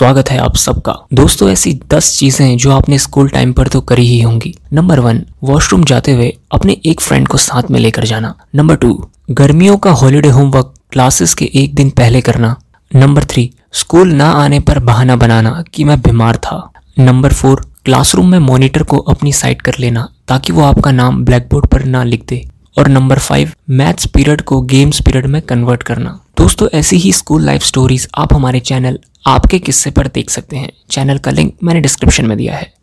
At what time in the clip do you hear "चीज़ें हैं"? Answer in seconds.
2.18-2.56